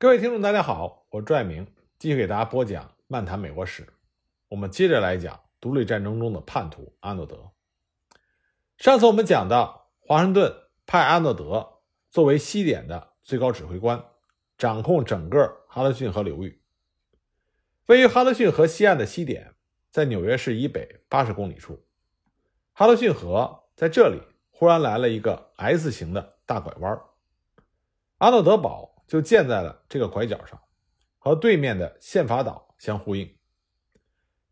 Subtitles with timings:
[0.00, 1.66] 各位听众，大家好，我是朱爱明
[1.98, 3.82] 继续给大家播讲《漫谈美国史》。
[4.46, 7.50] 我们接着来讲独立战争中的叛徒阿诺德。
[8.76, 10.54] 上次我们讲到，华盛顿
[10.86, 11.80] 派阿诺德
[12.12, 14.04] 作为西点的最高指挥官，
[14.56, 16.62] 掌控整个哈德逊河流域。
[17.86, 19.56] 位于哈德逊河西岸的西点，
[19.90, 21.84] 在纽约市以北八十公里处。
[22.72, 24.22] 哈德逊河在这里
[24.52, 27.00] 忽然来了一个 S 型的大拐弯，
[28.18, 28.94] 阿诺德堡。
[29.08, 30.60] 就建在了这个拐角上，
[31.18, 33.36] 和对面的宪法岛相呼应。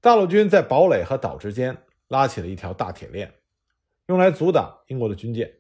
[0.00, 3.34] 大陆军在堡垒和岛之间拉起了一条大铁链，
[4.06, 5.52] 用来阻挡英国的军舰。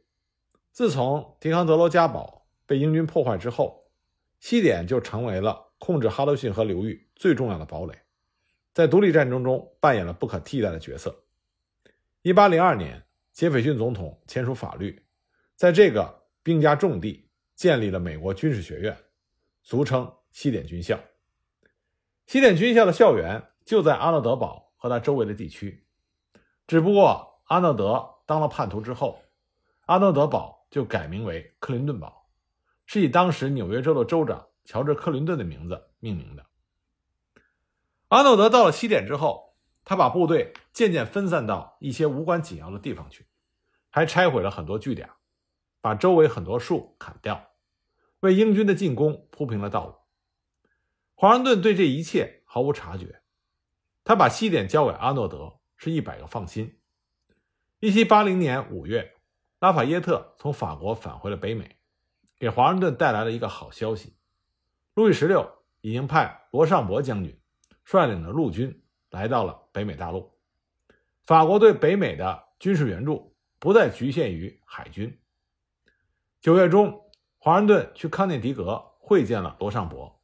[0.72, 3.84] 自从迪康德罗加堡被英军破坏之后，
[4.40, 7.94] 西点就成为了控制哈德逊河流域最重要的堡垒，
[8.72, 11.24] 在独立战争中扮演了不可替代的角色。
[12.22, 15.04] 1802年，杰斐逊总统签署法律，
[15.54, 17.25] 在这个兵家重地。
[17.56, 18.96] 建立了美国军事学院，
[19.62, 21.00] 俗称西点军校。
[22.26, 25.84] 西点军校的校园就在阿诺德堡和它周围的地区。
[26.66, 29.20] 只不过阿诺德当了叛徒之后，
[29.86, 32.28] 阿诺德堡就改名为克林顿堡，
[32.84, 36.44] 是以当时纽约州的州长乔治·克林顿的名字命名的。
[38.08, 43.26] 阿诺德到了西点之后，他把部队渐渐分散到一些无关紧要的地方去，
[43.88, 45.08] 还拆毁了很多据点。
[45.86, 47.50] 把周围很多树砍掉，
[48.18, 49.94] 为英军的进攻铺平了道路。
[51.14, 53.22] 华盛顿对这一切毫无察觉，
[54.02, 56.80] 他把西点交给阿诺德，是一百个放心。
[57.78, 59.14] 一七八零年五月，
[59.60, 61.76] 拉法耶特从法国返回了北美，
[62.36, 64.16] 给华盛顿带来了一个好消息：
[64.94, 65.48] 路易十六
[65.82, 67.40] 已经派罗尚博将军
[67.84, 70.36] 率领的陆军来到了北美大陆。
[71.22, 75.16] 法国对北美的军事援助不再局限于海军。
[76.40, 80.20] 九月中，华盛顿去康涅狄格会见了罗尚博，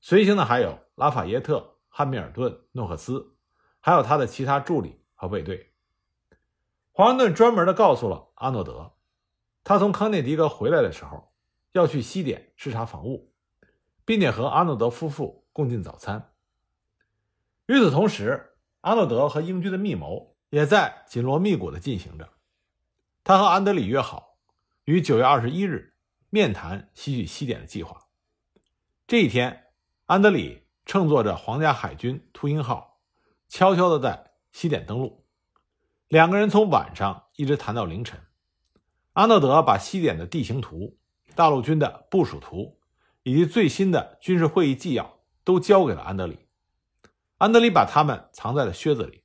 [0.00, 3.36] 随行的还有拉法耶特、汉密尔顿、诺克斯，
[3.80, 5.72] 还有他的其他助理和卫队。
[6.90, 8.94] 华盛顿专门的告诉了阿诺德，
[9.62, 11.32] 他从康涅狄格回来的时候
[11.72, 13.32] 要去西点视察防务，
[14.04, 16.32] 并且和阿诺德夫妇共进早餐。
[17.66, 22.28] 与此同时，阿诺德和英军的密谋也在紧锣密鼓的进行着。
[23.22, 24.25] 他和安德里约好。
[24.86, 25.94] 于九月二十一日
[26.30, 28.06] 面谈吸取西点的计划。
[29.08, 29.64] 这一天，
[30.04, 33.00] 安德里乘坐着皇家海军秃鹰号，
[33.48, 35.26] 悄悄地在西点登陆。
[36.06, 38.20] 两个人从晚上一直谈到凌晨。
[39.14, 40.96] 阿诺德把西点的地形图、
[41.34, 42.78] 大陆军的部署图
[43.24, 46.46] 以及最新的军事会议纪要都交给了安德里。
[47.38, 49.24] 安德里把他们藏在了靴子里。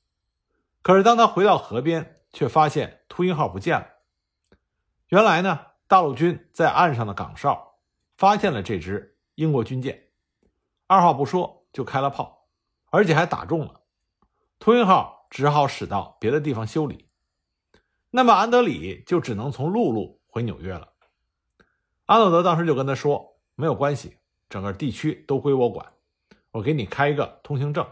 [0.81, 3.90] 可是当他回到河边，却发现秃鹰号不见了。
[5.11, 7.75] 原来呢，大陆军在岸上的岗哨
[8.15, 10.07] 发现了这支英国军舰，
[10.87, 12.47] 二话不说就开了炮，
[12.91, 13.81] 而且还打中了。
[14.57, 17.09] 秃鹰号只好驶到别的地方修理。
[18.09, 20.93] 那么安德里就只能从陆路回纽约了。
[22.05, 24.15] 阿诺德当时就跟他说：“没有关系，
[24.47, 25.91] 整个地区都归我管，
[26.51, 27.85] 我给你开一个通行证，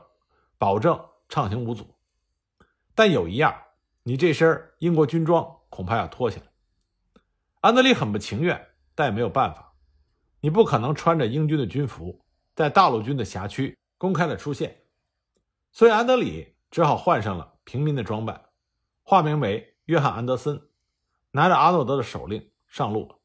[0.58, 0.98] 保证
[1.28, 1.86] 畅行无阻。
[2.96, 3.54] 但有一样，
[4.04, 6.44] 你这身英国军装恐怕要脱下来。”
[7.62, 9.74] 安德里很不情愿，但也没有办法。
[10.40, 12.24] 你不可能穿着英军的军服
[12.56, 14.84] 在大陆军的辖区公开的出现，
[15.74, 18.46] 所以安德里只好换上了平民的装扮，
[19.04, 20.70] 化名为约翰·安德森，
[21.32, 23.18] 拿着阿诺德的手令上路了。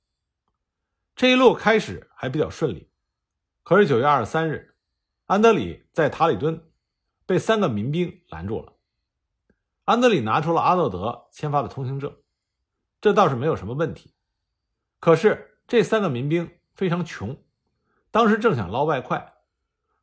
[1.15, 2.91] 这一路开始还比较顺利，
[3.63, 4.75] 可是九月二十三日，
[5.27, 6.73] 安德里在塔里敦
[7.25, 8.73] 被三个民兵拦住了。
[9.85, 12.17] 安德里拿出了阿诺德签发的通行证，
[13.01, 14.13] 这倒是没有什么问题。
[15.05, 17.37] 可是这三个民兵非常穷，
[18.11, 19.35] 当时正想捞外快，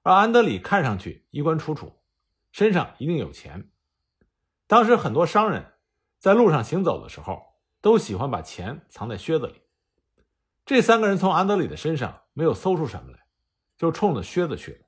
[0.03, 2.00] 而安德里看上去衣冠楚楚，
[2.51, 3.72] 身上一定有钱。
[4.67, 5.73] 当时很多商人
[6.19, 7.41] 在路上行走的时候，
[7.81, 9.63] 都喜欢把钱藏在靴子里。
[10.67, 13.26] 这三个人从安德里的身上没有搜出什么来，
[13.79, 14.85] 就冲着靴子去了，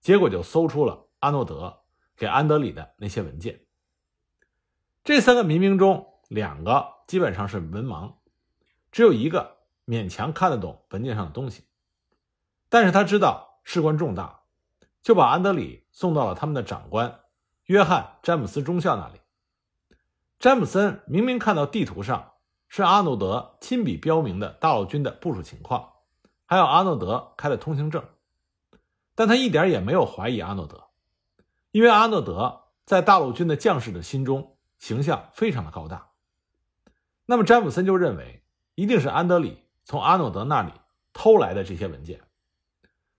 [0.00, 1.82] 结果就搜出了阿诺德
[2.16, 3.60] 给安德里的那些文件。
[5.04, 8.14] 这三个民兵中，两个基本上是文盲。
[8.94, 9.56] 只有一个
[9.86, 11.64] 勉强看得懂文件上的东西，
[12.68, 14.42] 但是他知道事关重大，
[15.02, 17.22] 就把安德里送到了他们的长官
[17.64, 19.20] 约翰·詹姆斯中校那里。
[20.38, 22.34] 詹姆森明明看到地图上
[22.68, 25.94] 是阿诺德亲笔标明的大陆军的部署情况，
[26.46, 28.04] 还有阿诺德开的通行证，
[29.16, 30.84] 但他一点也没有怀疑阿诺德，
[31.72, 36.10] 因为阿诺德在大陆军的将士的心中形象非常的高大。
[37.26, 38.42] 那么詹姆森就认为。
[38.74, 40.72] 一定是安德里从阿诺德那里
[41.12, 42.20] 偷来的这些文件，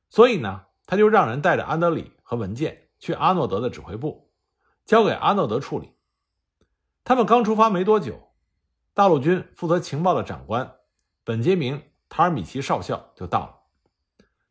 [0.10, 4.32] 所以呢，他就让人带着安德里和文件去阿诺德的指挥部，
[4.86, 5.94] 交给阿诺德处理。
[7.04, 8.34] 他们刚出发没多久，
[8.94, 10.76] 大陆军负责情报的长官
[11.24, 11.80] 本杰明·
[12.10, 13.56] 塔尔米奇少校就到了。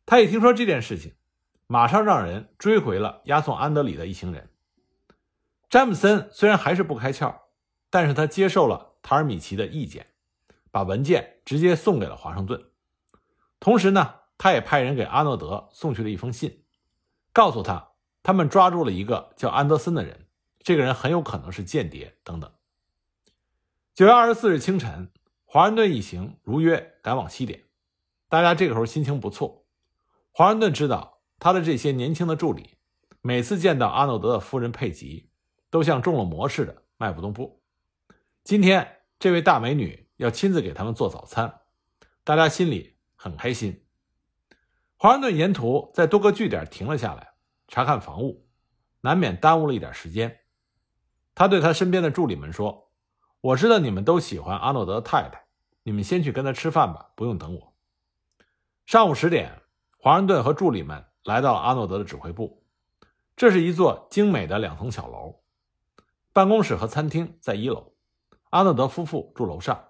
[0.05, 1.15] 他一听说这件事情，
[1.67, 4.49] 马上让人追回了押送安德里的一行人。
[5.69, 7.35] 詹姆森虽然还是不开窍，
[7.89, 10.07] 但是他接受了塔尔米奇的意见，
[10.75, 12.61] 把文件直接送给了华盛顿。
[13.61, 16.65] 同时呢，他也派人给阿诺德送去了一封信，
[17.31, 17.91] 告诉他
[18.21, 20.27] 他们抓住了一个叫安德森的人，
[20.59, 22.51] 这个人很有可能是间谍等等。
[23.93, 25.13] 九月二十四日清晨，
[25.45, 27.63] 华盛顿一行如约赶往西点，
[28.27, 29.65] 大家这个时候心情不错。
[30.33, 32.71] 华盛顿知道他的这些年轻的助理，
[33.21, 35.29] 每次见到阿诺德的夫人佩吉。
[35.71, 37.61] 都像中了魔似的迈不动步。
[38.45, 41.61] 今天这位大美女要亲自给他们做早餐，
[42.23, 43.85] 大家心里很开心。
[44.97, 47.33] 华盛顿沿途在多个据点停了下来，
[47.67, 48.47] 查看防务，
[49.01, 50.39] 难免耽误了一点时间。
[51.33, 52.91] 他对他身边的助理们说
[53.41, 55.47] ：“我知道你们都喜欢阿诺德太太，
[55.83, 57.75] 你们先去跟他吃饭吧，不用等我。”
[58.87, 59.63] 上午十点，
[59.97, 62.63] 华盛顿和助理们来到了阿诺德的指挥部，
[63.35, 65.41] 这是一座精美的两层小楼。
[66.31, 67.93] 办公室和餐厅在一楼，
[68.51, 69.89] 阿诺德夫妇住楼上。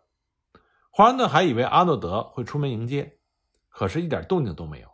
[0.98, 3.18] 华盛顿还以为阿诺德会出门迎接，
[3.68, 4.88] 可是，一点动静都没有。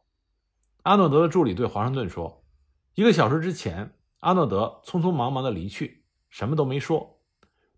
[0.81, 2.43] 阿诺德的助理对华盛顿说
[2.95, 7.19] ：“一个小时之前，阿诺德匆匆忙忙的离去，什么都没说。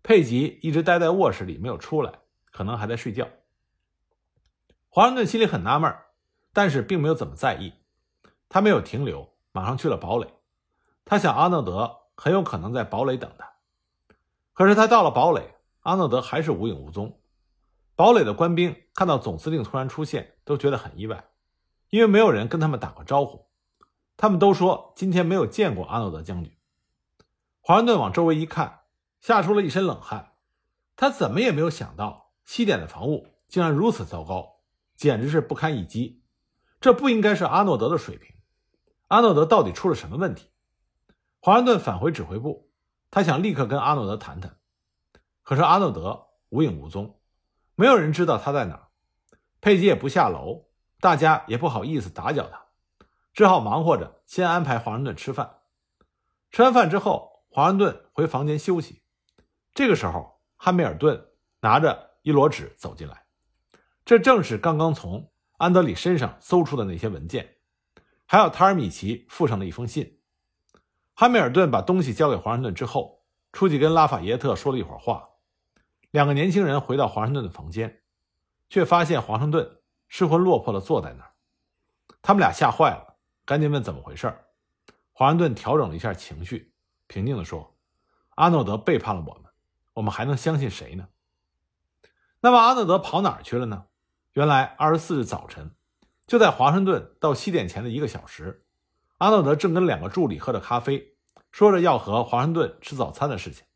[0.02, 2.14] 佩吉一直待在卧室里没有出来，
[2.50, 3.28] 可能还在睡觉。”
[4.88, 5.94] 华盛顿心里很纳闷，
[6.54, 7.74] 但是并没有怎么在意。
[8.48, 10.32] 他没有停留，马上去了堡垒。
[11.04, 13.52] 他想，阿诺德很有可能在堡垒等他。
[14.54, 17.20] 可是他到了堡垒，阿诺德还是无影无踪。
[17.96, 21.24] 堡垒的官兵看到总司令突然出现，都觉得很意外，
[21.90, 23.46] 因为没有人跟他们打过招呼。
[24.16, 26.56] 他们都说今天没有见过阿诺德将军。
[27.60, 28.80] 华盛顿往周围一看，
[29.20, 30.32] 吓出了一身冷汗。
[30.96, 34.60] 他怎么也没有想到西点的防务竟然如此糟糕，
[34.96, 36.22] 简直是不堪一击。
[36.80, 38.36] 这不应该是阿诺德的水平。
[39.08, 40.50] 阿诺德到底出了什么问题？
[41.40, 42.70] 华盛顿返回指挥部。
[43.10, 44.56] 他想立刻跟阿诺德谈谈，
[45.42, 47.20] 可是阿诺德无影无踪，
[47.74, 48.88] 没有人知道他在哪。
[49.60, 50.66] 佩吉也不下楼，
[51.00, 52.66] 大家也不好意思打搅他，
[53.32, 55.60] 只好忙活着先安排华盛顿吃饭。
[56.50, 59.02] 吃完饭之后，华盛顿回房间休息。
[59.72, 61.28] 这个时候，汉密尔顿
[61.60, 63.24] 拿着一摞纸走进来，
[64.04, 67.56] 这正是刚刚从安德里身上搜出的那些文件，
[68.26, 70.20] 还有塔尔米奇附上的一封信。
[71.14, 75.30] 汉密尔顿把东西交给华盛顿之后，出去跟拉法耶特说了一会儿话。
[76.14, 78.02] 两个年轻人回到华盛顿的房间，
[78.68, 81.32] 却发现华盛顿失魂落魄地坐在那儿。
[82.22, 84.32] 他们俩吓坏了，赶紧问怎么回事。
[85.12, 86.72] 华盛顿调整了一下情绪，
[87.08, 87.76] 平静地说
[88.36, 89.50] ：“阿诺德背叛了我们，
[89.94, 91.08] 我们还能相信谁呢？”
[92.38, 93.86] 那么阿诺德跑哪儿去了呢？
[94.34, 95.74] 原来二十四日早晨，
[96.28, 98.64] 就在华盛顿到西点前的一个小时。
[99.18, 101.16] 阿诺德正跟两个助理喝着咖啡，
[101.50, 103.66] 说着要和华盛顿吃早餐的事情。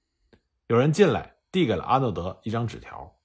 [0.69, 3.17] 有人进来，递给了阿诺德一张纸条，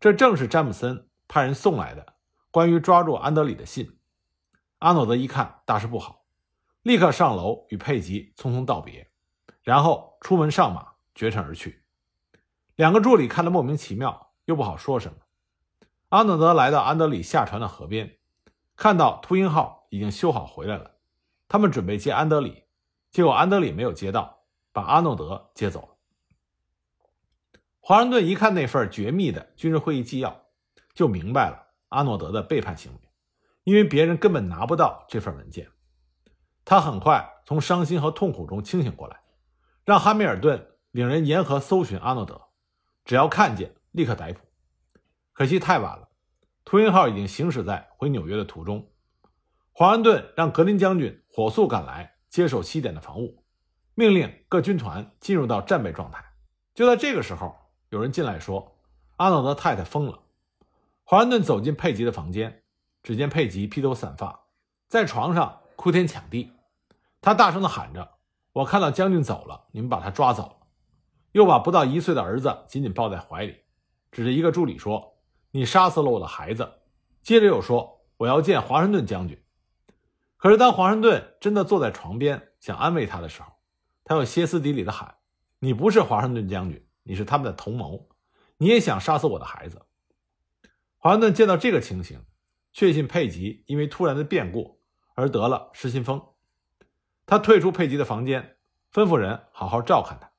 [0.00, 2.14] 这正是詹姆森派人送来的
[2.50, 3.98] 关于抓住安德里的信。
[4.78, 6.24] 阿诺德一看大事不好，
[6.82, 9.10] 立刻上楼与佩吉匆匆道别，
[9.62, 11.84] 然后出门上马，绝尘而去。
[12.74, 15.18] 两个助理看得莫名其妙，又不好说什么。
[16.08, 18.18] 阿诺德来到安德里下船的河边，
[18.76, 20.92] 看到秃鹰号已经修好回来了。
[21.48, 22.64] 他们准备接安德里，
[23.10, 25.91] 结果安德里没有接到，把阿诺德接走了。
[27.84, 30.44] 华盛顿一看那份绝密的军事会议纪要，
[30.94, 32.98] 就明白了阿诺德的背叛行为，
[33.64, 35.68] 因为别人根本拿不到这份文件。
[36.64, 39.20] 他很快从伤心和痛苦中清醒过来，
[39.84, 42.40] 让哈密尔顿领人沿河搜寻阿诺德，
[43.04, 44.38] 只要看见立刻逮捕。
[45.32, 46.08] 可惜太晚了，
[46.64, 48.92] 秃鹰号已经行驶在回纽约的途中。
[49.72, 53.44] 华盛顿让格林将军火速赶来接手西点的防务，
[53.96, 56.24] 命令各军团进入到战备状态。
[56.74, 57.56] 就在这个时候，
[57.92, 58.78] 有人进来说
[59.16, 60.22] ：“阿诺德太太疯了。”
[61.04, 62.62] 华盛顿走进佩吉的房间，
[63.02, 64.46] 只见佩吉披头散发，
[64.88, 66.52] 在床上哭天抢地。
[67.20, 68.12] 他大声地喊着
[68.54, 70.56] ：“我看到将军走了，你们把他抓走了。”
[71.32, 73.56] 又把不到一岁的儿子紧紧抱在怀里，
[74.10, 75.18] 指着一个助理说
[75.52, 76.80] ：“你杀死了我的孩子。”
[77.22, 79.38] 接着又说：“我要见华盛顿将军。”
[80.38, 83.52] 可是，当华盛顿真的坐在床边想安慰他的时候，
[84.02, 85.16] 他又歇斯底里的喊
[85.60, 88.08] ：“你不是华盛顿将军，你是他们的同谋，
[88.58, 89.86] 你也想杀死我的孩子。”
[90.98, 92.24] 华盛顿见到这个情形，
[92.72, 94.80] 确信佩吉因为突然的变故
[95.14, 96.22] 而得了失心疯。
[97.26, 98.56] 他退出佩吉的房间，
[98.92, 100.30] 吩咐人好好照看他。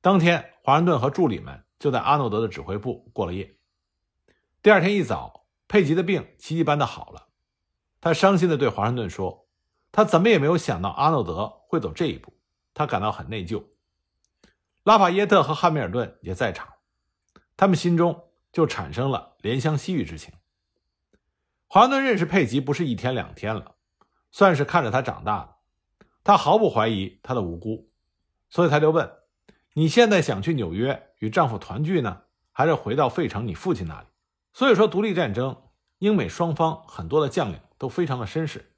[0.00, 3.58] 当天，华盛顿和助理们就在阿诺德的指挥部过了夜。
[4.62, 7.28] 第二天一早，佩吉的病奇迹般的好了。
[8.00, 9.48] 他伤心地对华盛顿说
[9.92, 12.32] ：“他怎么也没有想到阿诺德会走这一步，
[12.72, 13.62] 他感到很内疚。”
[14.86, 16.74] 拉法耶特和汉密尔顿也在场，
[17.56, 20.32] 他们心中就产生了怜香惜玉之情。
[21.66, 23.74] 华盛顿认识佩吉不是一天两天了，
[24.30, 25.56] 算是看着他长大的。
[26.22, 27.90] 他毫不怀疑他的无辜，
[28.48, 29.10] 所以他就问
[29.74, 34.06] ：“你现在想去纽约与丈夫团聚呢，还是回到费城你父亲那里？”
[34.54, 35.64] 所以说，独立战争，
[35.98, 38.72] 英美双方很多的将领都非常的绅士，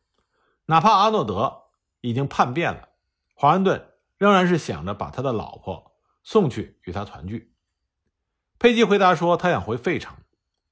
[0.65, 1.65] 哪怕阿诺德
[2.01, 2.89] 已经叛变了，
[3.35, 5.88] 华盛顿仍然是想着把他的老婆
[6.31, 7.55] 送去与他团聚。
[8.59, 10.15] 佩吉回答说：“他想回费城。”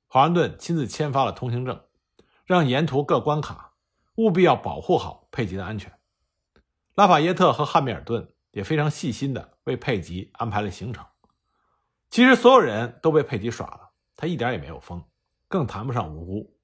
[0.06, 1.82] 华盛顿亲自签发了通行证。
[2.44, 3.72] 让沿途各关卡
[4.16, 5.98] 务必要保护好佩吉的安全。
[6.94, 11.06] 拉法耶特和汉密尔顿也非常细心地为佩吉安排了行程。
[12.10, 15.02] 其实所有人都被佩吉耍了，他一点也没有疯，
[15.48, 16.58] 更谈不上无辜。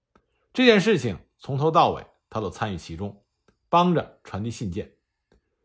[0.52, 3.24] 这件事情从头到尾他都参与其中，
[3.70, 4.92] 帮着传递信件。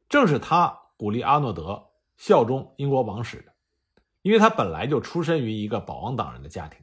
[0.08, 1.87] 正是他鼓励阿诺德
[2.18, 3.54] 效忠英国王室的，
[4.22, 6.82] 因为他本来就出身于一个保王党人的家庭。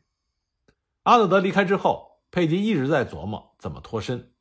[1.03, 2.13] 阿诺德离开之后。
[2.35, 4.33] 佩吉一直在琢磨怎么脱身，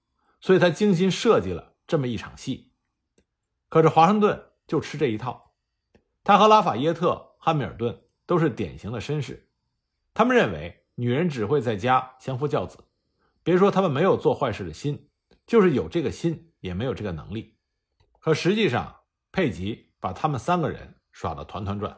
[0.42, 2.72] 所以他精心设计了这么一场戏。
[3.70, 5.54] 可是华盛顿就吃这一套，
[6.24, 9.48] 他和拉法耶特、汉密尔顿都是典型的绅士，
[10.12, 12.80] 他们认为女人只会在家相夫教子，
[13.44, 15.08] 别说他们没有做坏事的心，
[15.46, 17.60] 就是有这个心也没有这个能力。
[18.18, 21.98] 可实际上，佩吉把他们三个人耍得团团转。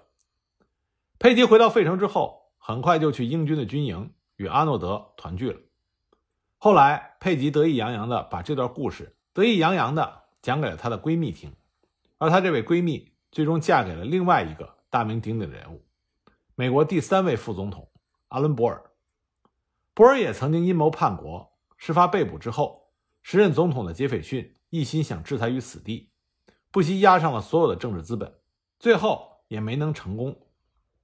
[1.18, 5.60] 佩吉回到费城之后，很快就去英军的军营与阿诺德团聚了。
[6.60, 11.56] 后来，佩吉得意洋洋地把这段故事得意洋洋地讲给了她的闺蜜听，
[12.20, 15.84] 而她这位闺蜜最终嫁给了另外一个大名鼎鼎的人物——
[16.54, 17.90] 美国第三位副总统
[18.28, 18.92] 阿伦·博尔。
[19.96, 22.92] 博尔也曾经阴谋叛国，事发被捕之后，
[23.24, 26.12] 时任总统的杰斐逊一心想置他于死地，
[26.76, 28.34] 不惜押上了所有的政治资本，
[28.80, 30.36] 最后也没能成功，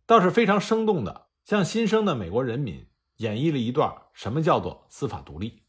[0.05, 2.89] 倒是非常生动的向新生的美国人民。
[3.19, 5.63] 演绎了一段什么叫做司法独立。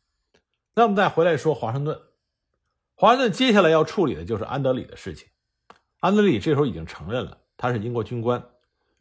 [0.75, 2.01] 那我们再回来说华盛顿。
[2.97, 5.29] 华盛顿接下来要处理的就是安德里的事情。
[6.01, 8.45] 安德里这时候已经承认了他是英国军官，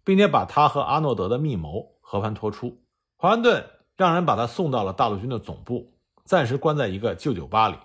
[0.03, 2.79] 并且把他和阿诺德的密谋和盘托出。
[3.15, 7.77] 华盛顿让人把他送到了大陆军的总部，暂时关在一个旧酒吧里。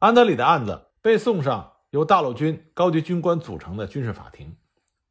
[0.00, 4.56] 安德里的案子被送上由大陆军高级军官组成的军事法庭，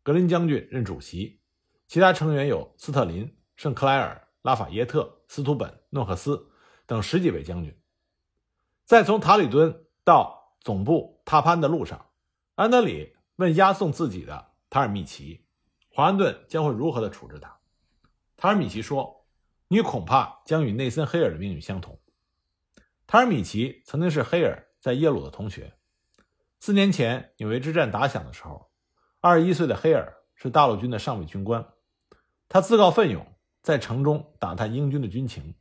[0.04, 1.42] 格林将军任主席，
[1.88, 4.22] 其他成员有斯特林、圣克莱尔。
[4.46, 6.52] 拉法耶特、斯图本、诺克斯
[6.86, 7.76] 等十几位将军，
[8.86, 12.12] 在从塔里敦到总部踏潘的路上，
[12.54, 15.48] 安德里问押送自己的塔尔米奇
[15.90, 17.58] ：“华盛顿将会如何的处置他？”
[18.38, 19.26] 塔尔米奇说
[19.68, 22.00] ：“你恐怕将与内森·黑尔的命运相同。”
[23.08, 25.76] 塔尔米奇曾经是黑尔在耶鲁的同学。
[26.66, 28.72] 四年前纽约之战打响的时候，
[29.22, 31.64] 二十一岁的黑尔是大陆军的上尉军官，
[32.50, 33.24] 他自告奋勇。
[33.62, 35.54] 在城中打探英军的军情，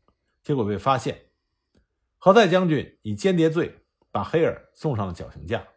[0.42, 1.26] 结果被发现。
[2.16, 5.68] 何塞将军以间谍罪把黑尔送上了绞刑架，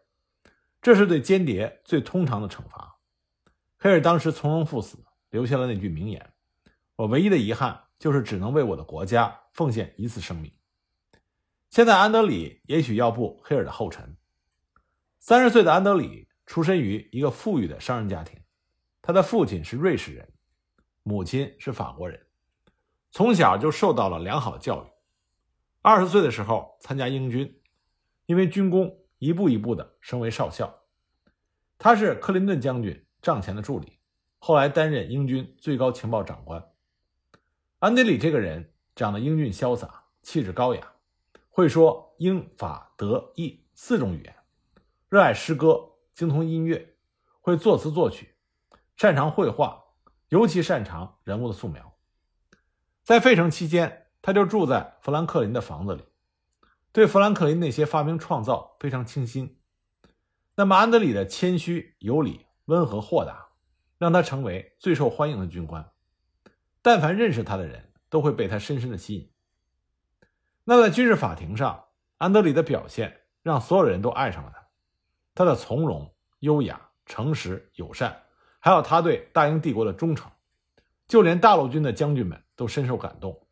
[0.80, 2.98] 这是对间谍最通常的惩罚。
[3.76, 6.32] 黑尔当时从容赴死，留下了那句名言
[6.96, 10.50] ：“我唯一的遗憾就是只能为我的国家奉献一次生命。”
[11.68, 14.16] 现在安德里也许要步黑尔的后尘。
[15.28, 18.40] 三十岁的安德里出身于一个富裕的商人家庭，
[19.02, 20.26] 他的父亲是瑞士人。
[21.02, 22.18] 母亲是法国人，
[23.10, 24.88] 从小就受到了良好教育。
[25.82, 27.60] 二十岁的时候参加英军，
[28.24, 30.74] 因为军功一步一步的升为少校。
[31.76, 33.98] 他是克林顿将军帐前的助理，
[34.38, 36.66] 后来担任英军最高情报长官。
[37.80, 40.90] 安德里这个人长得英俊潇洒，气质高雅，
[41.50, 44.34] 会说英法德意四种语言，
[45.08, 46.94] 热爱诗歌，精通音乐，
[47.40, 48.34] 会作词作曲，
[48.94, 49.84] 擅长绘画。
[50.28, 51.94] 尤其擅长人物的素描，
[53.02, 56.04] 在费城期间，他就住在富兰克林的房子里，
[56.92, 59.58] 对富兰克林那些发明创造非常倾心。
[60.56, 63.48] 那么，安德里的谦虚有礼、温和豁达，
[63.96, 65.90] 让他成为最受欢迎的军官。
[66.82, 69.32] 但凡认识他的人都会被他深深的吸引。
[70.64, 71.86] 那在军事法庭上，
[72.18, 74.57] 安德里的表现让所有人都爱上了他，
[75.38, 78.24] 他的从容、优雅、诚实、友善。
[78.58, 80.28] 还有他对大英帝国的忠诚，
[81.06, 83.46] 就连大陆军的将军们都深受感动。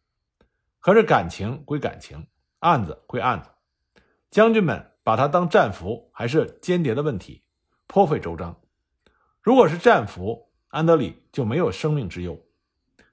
[0.81, 2.27] 可是感情归感情，
[2.59, 3.51] 案子归案子，
[4.31, 7.45] 将军们把他当战俘还是间谍的问题
[7.87, 8.61] 颇费周章。
[9.41, 12.37] 如果是战俘，安德里就没有生命之忧，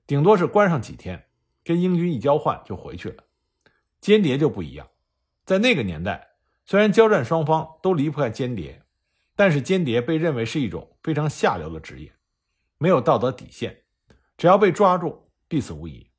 [0.07, 1.27] 顶多是关上几天，
[1.63, 3.23] 跟英军一交换就回去了。
[4.01, 4.87] 间谍就不一样，
[5.45, 6.29] 在那个年代，
[6.65, 8.83] 虽然交战双方都离不开间谍，
[9.35, 12.15] 但是间谍被认为是一种非常下流的职业，
[12.77, 13.83] 没有道德底线，
[14.37, 16.11] 只要被抓住，必死无疑，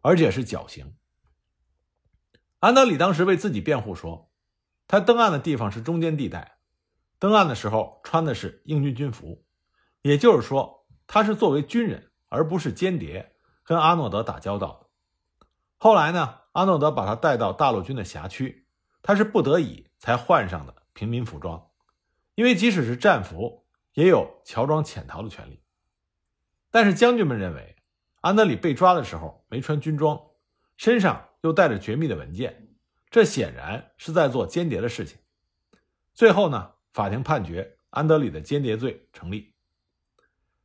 [0.00, 0.94] 而且是绞刑。
[2.60, 4.30] 安德里当时为自己辩护说，
[4.88, 6.58] 他登岸的地方是中间地带，
[7.18, 9.44] 登岸的时候穿的是英军军服，
[10.02, 14.90] 也就是说，他是作为军人而不是间谍，跟阿诺德打交道。
[15.78, 18.66] 后来呢，阿诺德把他带到大陆军的辖区，
[19.00, 21.70] 他是不得已才换上的平民服装，
[22.34, 25.62] 因为即使是战俘，也有乔装潜逃的权利。
[26.72, 27.76] 但是将军们认为，
[28.22, 30.20] 安德里被抓的时候没穿军装，
[30.76, 31.28] 身上。
[31.42, 32.68] 又带着绝密的文件，
[33.10, 35.18] 这显然是在做间谍的事情。
[36.14, 39.56] 最后呢，法庭判决安德里的间谍罪成立。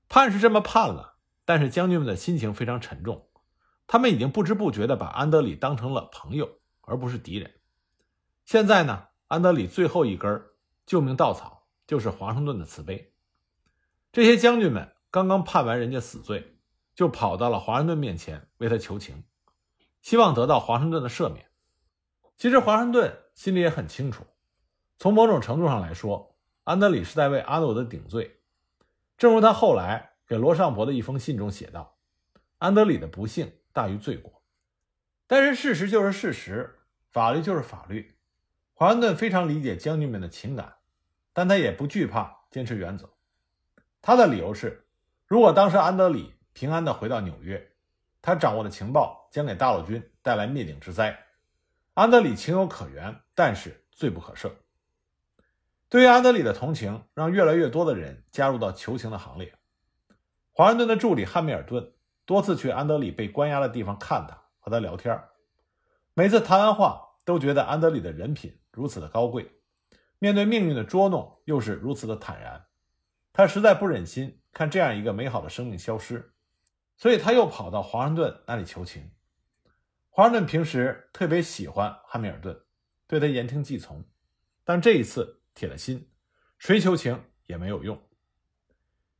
[0.07, 1.15] 判是这么判了，
[1.45, 3.27] 但是将军们的心情非常沉重，
[3.87, 7.55] 他们已经不知不觉地把安德里当成了朋友，而不是敌人。
[8.45, 10.45] 现在呢，安德里最后一根
[10.85, 13.13] 救命稻草就是华盛顿的慈悲。
[14.11, 16.57] 这些将军们刚刚判完人家死罪，
[16.95, 19.23] 就跑到了华盛顿面前为他求情。
[20.01, 21.47] 希望得到华盛顿的赦免。
[22.37, 24.25] 其实华盛顿心里也很清楚，
[24.97, 28.39] 从某种程度上来说，安德里是在为阿诺德顶罪。
[29.17, 31.97] 正如他后来给罗尚博的一封信中写道
[32.59, 34.41] ：“安德里的不幸大于罪过。”
[35.27, 36.79] 但是事实就是事实，
[37.09, 38.16] 法律就是法律。
[38.79, 40.75] 华盛顿非常理解将军们的情感，
[41.33, 43.09] 但他也不惧怕坚持原则。
[44.03, 44.85] 他的理由是：
[45.25, 47.71] 如果当时安德里平安地回到纽约。
[48.21, 51.17] 他掌握的情报将给大陆军带来灭顶之灾，
[51.95, 54.51] 安德里情有可原，但是罪不可赦。
[55.89, 59.55] 对于安德里的同情，让越来越多的人加入到求情的行列。
[60.51, 61.93] 华盛顿的助理汉密尔顿
[62.25, 65.19] 多次去安德里被关押的地方看他，和他聊天。
[66.13, 69.51] 每次谈完话，都觉得安德里的人品如此的高贵，
[70.19, 72.67] 面对命运的捉弄又是如此的坦然。
[73.33, 76.35] 他实在不忍心看这样一个美好的生命消失。
[76.95, 79.11] 所以他又跑到华盛顿那里求情。
[80.09, 82.59] 华盛顿平时特别喜欢汉密尔顿，
[83.05, 84.03] 对他言听计从，
[84.63, 86.09] 但这一次铁了心，
[86.57, 88.01] 谁求情也没有用。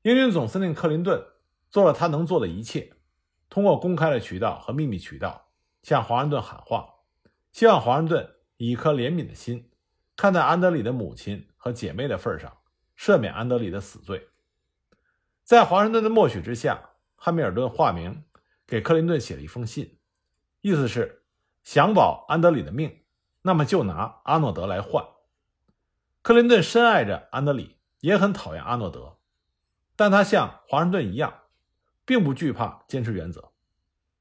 [0.02, 1.24] 英军总司令克林顿
[1.70, 2.94] 做了他能做的一切，
[3.48, 5.52] 通过公开的渠道和秘密渠道
[5.84, 6.92] 向华盛顿喊话，
[7.52, 9.72] 希望华盛顿以一颗怜悯的心，
[10.16, 12.58] 看在安德里的母亲和姐妹的份上，
[12.98, 14.28] 赦免安德里的死罪。
[15.44, 16.92] 在华盛顿的默许之下。
[17.20, 18.26] 汉密尔顿化名
[18.68, 19.98] 给克林顿写了一封信，
[20.62, 21.24] 意思是
[21.64, 23.02] 想保安德里的命，
[23.42, 25.04] 那么就拿阿诺德来换。
[26.22, 29.18] 克林顿深爱着安德里，也很讨厌阿诺德，
[29.96, 31.34] 但他像华盛顿一样，
[32.06, 33.52] 并不惧怕坚持原则。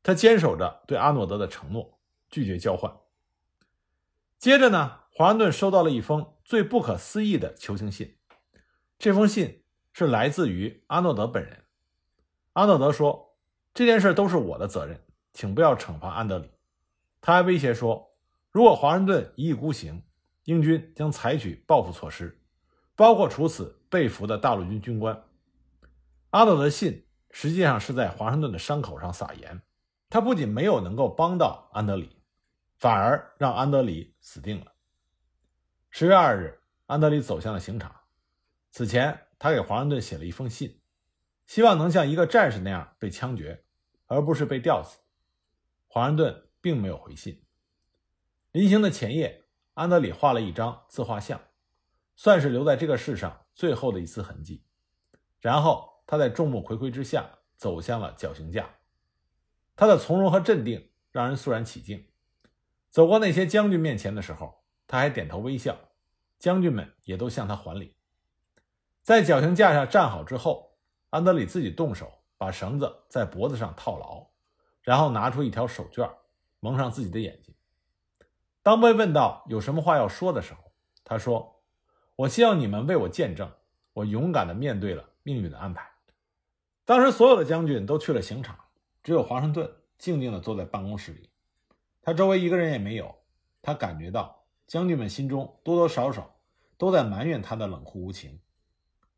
[0.02, 2.90] 他坚守着对阿诺德的承诺，拒绝交换。
[4.46, 8.16] 接着呢，华盛顿收到了一封最不可思议的求情信，
[8.96, 11.64] 这封信是来自于阿诺德本人。
[12.52, 13.36] 阿诺德说
[13.74, 16.52] ：“这件事都是我的责任，请不要惩罚安德里。”
[17.20, 18.14] 他还威胁说
[18.52, 20.04] ：“如果华盛顿一意孤行，
[20.44, 22.40] 英军将采取报复措施，
[22.94, 25.24] 包括处死被俘的大陆军军官。”
[26.30, 29.60] 阿诺德信实际上是在华盛顿的伤口上撒盐，
[30.08, 32.15] 他不仅没有能够帮到安德里，
[32.78, 34.72] 反而让安德里死定了。
[35.90, 37.94] 十月二日，安德里走向了刑场。
[38.70, 40.80] 此前，他给华盛顿写了一封信。
[41.46, 43.64] 希望能像一个战士那样被枪决，
[44.06, 44.98] 而不是被吊死。
[45.86, 47.44] 华盛顿并没有回信。
[48.50, 51.40] 临行的前夜，安德里画了一张自画像，
[52.16, 54.64] 算是留在这个世上最后的一丝痕迹。
[55.38, 58.68] 然后他在众目睽睽之下走向了绞刑架。
[59.76, 62.04] 他的从容和镇定让人肃然起敬。
[62.90, 65.76] 走过那些将军面前的时候，他还点头微笑，
[66.38, 67.94] 将军们也都向他还礼。
[69.02, 70.64] 在绞刑架上站好之后。
[71.10, 74.26] 安德里自己动手把绳子在脖子上套牢，
[74.82, 76.10] 然后拿出一条手绢
[76.60, 77.54] 蒙上自己的眼睛。
[78.62, 80.72] 当被问到有什么话要说的时候，
[81.04, 81.62] 他说
[82.16, 83.50] ：“我希望你们为我见证，
[83.94, 85.88] 我勇敢地面对了命运的安排。”
[86.84, 88.58] 当时所有的将军都去了刑场，
[89.02, 91.30] 只有华盛顿静静地坐在办公室里，
[92.06, 93.12] 他周围一个人也没有。
[93.60, 96.38] 他感觉到将军们心中多多少少
[96.78, 98.40] 都在埋怨他的冷酷无情。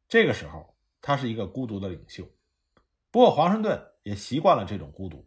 [0.08, 0.74] 这个时候。
[1.00, 2.24] 他是一个孤独的领袖，
[3.12, 5.24] 不过华盛顿也习惯了这种孤独。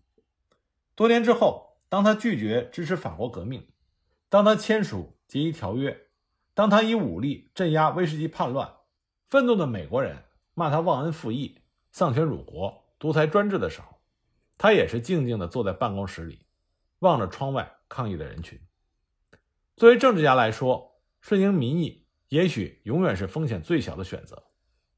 [0.96, 3.66] 多年之后，当他拒绝支持法国革命，
[4.28, 5.98] 当他签署结一条约，
[6.54, 8.70] 当他以武力镇压威士忌叛乱，
[9.30, 11.62] 愤怒的美国人骂他忘恩负义、
[11.94, 14.02] 丧权辱国、独裁专制的时候，
[14.58, 16.46] 他也是静静地坐在办公室里，
[17.02, 18.60] 望着窗外抗议的人群。
[19.76, 24.44] 作为政治家来说，顺应民意也许永远是风险最小的选择，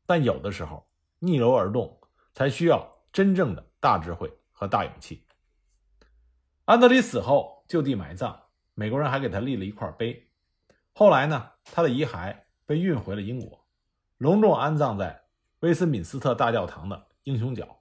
[0.05, 0.85] 但有的时候
[1.19, 2.01] 逆流而动
[2.33, 5.25] 才需要真正的大智慧和大勇气。
[6.65, 8.37] 安德里死后就地埋葬，
[8.73, 10.29] 美国人还给他立了一块碑。
[10.91, 13.65] 后来呢，他的遗骸被运回了英国，
[14.17, 15.23] 隆重安葬在
[15.61, 17.79] 威斯敏斯特大教堂的英雄角。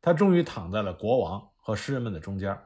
[0.00, 2.58] 他终于躺在了国王和诗人们的中间。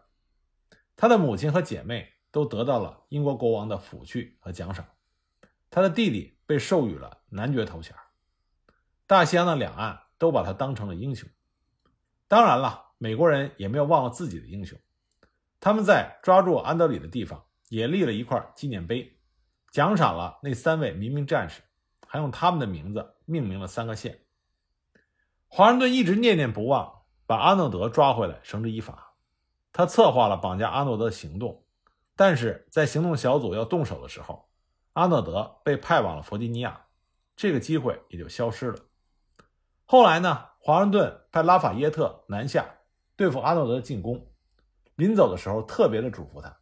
[0.97, 4.87] 他的母亲和姐妹都得到了英国国王的抚恤和奖赏。
[5.71, 7.95] 他的弟弟被授予了男爵头衔。
[9.07, 11.29] 大西洋的两岸都把他当成了英雄。
[12.29, 14.79] 当然了，美国人也没有忘了自己的英雄。
[15.61, 19.19] 他们在抓住安德里的地方也立了一块纪念碑，
[19.71, 21.61] 奖赏了那三位民兵战士，
[22.07, 24.21] 还用他们的名字命名了三个县。
[25.49, 29.04] 华盛顿一直念念不忘把阿诺德抓回来绳之以法，
[29.75, 31.65] 他策划了绑架阿诺德的行动，
[32.15, 34.49] 但是在行动小组要动手的时候，
[34.93, 36.87] 阿诺德被派往了弗吉尼亚，
[37.35, 38.79] 这个机会也就消失了。
[39.85, 42.65] 后来呢，华盛顿派拉法耶特南下
[43.17, 44.25] 对付阿诺德的进攻。
[44.95, 46.57] 临走的时候，特别的嘱咐他：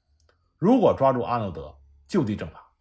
[0.56, 1.76] 如果抓住阿诺德，
[2.08, 2.72] 就地正法。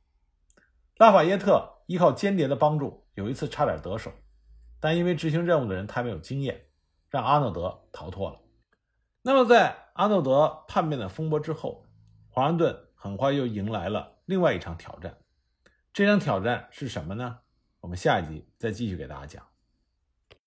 [0.95, 4.09] 拉法耶特依靠间谍的帮助，有一次差点得手，
[4.79, 6.67] 但因为执行任务的人太没有经验，
[7.09, 8.39] 让阿诺德逃脱了。
[9.23, 11.85] 那么，在阿诺德叛变的风波之后，
[12.29, 15.17] 华盛顿很快又迎来了另外一场挑战。
[15.93, 17.39] 这场挑战是什么呢？
[17.81, 19.50] 我们下一集再继续给大家讲。